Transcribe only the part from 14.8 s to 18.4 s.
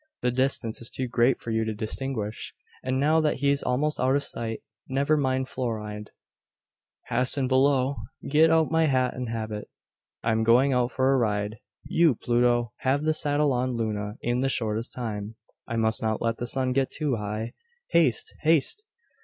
time. I must not let the sun get too high. Haste!